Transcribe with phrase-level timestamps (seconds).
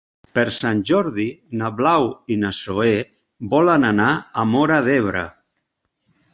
[0.37, 1.25] Per Sant Jordi
[1.59, 2.95] na Blau i na Zoè
[3.55, 4.11] volen anar
[4.45, 5.27] a Móra d'Ebre.